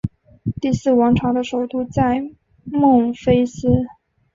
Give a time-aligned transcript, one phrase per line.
[0.59, 2.31] 第四王朝的首都在
[2.63, 3.67] 孟菲斯。